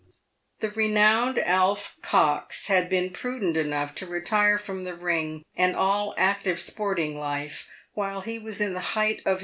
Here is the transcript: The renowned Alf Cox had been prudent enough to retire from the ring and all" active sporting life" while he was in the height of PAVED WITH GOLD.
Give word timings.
The 0.61 0.71
renowned 0.71 1.37
Alf 1.37 1.97
Cox 2.01 2.65
had 2.65 2.89
been 2.89 3.11
prudent 3.11 3.55
enough 3.55 3.93
to 3.97 4.07
retire 4.07 4.57
from 4.57 4.83
the 4.83 4.95
ring 4.95 5.45
and 5.55 5.75
all" 5.75 6.15
active 6.17 6.59
sporting 6.59 7.19
life" 7.19 7.67
while 7.93 8.21
he 8.21 8.39
was 8.39 8.59
in 8.59 8.73
the 8.73 8.79
height 8.79 9.17
of 9.19 9.23
PAVED 9.23 9.25
WITH 9.25 9.25
GOLD. 9.25 9.39